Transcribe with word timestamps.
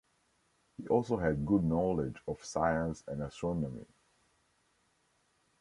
He 0.77 0.87
also 0.87 1.17
had 1.17 1.45
good 1.45 1.63
knowledge 1.63 2.17
of 2.27 2.43
science 2.43 3.03
and 3.07 3.21
astronomy. 3.21 3.85